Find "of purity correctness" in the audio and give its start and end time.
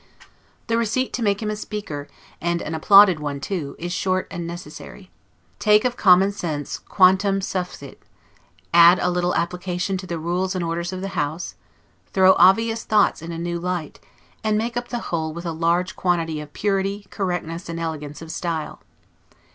16.41-17.69